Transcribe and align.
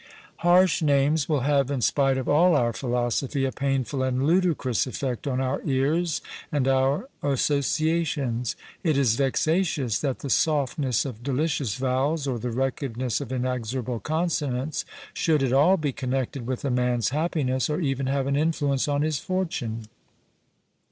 Harsh 0.37 0.81
names 0.81 1.29
will 1.29 1.41
have, 1.41 1.69
in 1.69 1.79
spite 1.79 2.17
of 2.17 2.27
all 2.27 2.55
our 2.55 2.73
philosophy, 2.73 3.45
a 3.45 3.51
painful 3.51 4.01
and 4.01 4.25
ludicrous 4.25 4.87
effect 4.87 5.27
on 5.27 5.39
our 5.39 5.61
ears 5.63 6.21
and 6.51 6.67
our 6.67 7.07
associations: 7.21 8.55
it 8.83 8.97
is 8.97 9.13
vexatious 9.15 9.99
that 9.99 10.21
the 10.25 10.29
softness 10.31 11.05
of 11.05 11.21
delicious 11.21 11.75
vowels, 11.75 12.25
or 12.25 12.39
the 12.39 12.49
ruggedness 12.49 13.21
of 13.21 13.31
inexorable 13.31 13.99
consonants, 13.99 14.85
should 15.13 15.43
at 15.43 15.53
all 15.53 15.77
be 15.77 15.91
connected 15.93 16.47
with 16.47 16.65
a 16.65 16.71
man's 16.71 17.09
happiness, 17.09 17.69
or 17.69 17.79
even 17.79 18.07
have 18.07 18.25
an 18.25 18.35
influence 18.35 18.87
on 18.87 19.03
his 19.03 19.19
fortune. 19.19 19.85